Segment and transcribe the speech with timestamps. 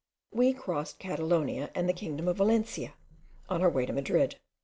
[0.31, 2.95] We crossed Catalonia and the kingdom of Valencia,
[3.49, 4.37] on our way to Madrid.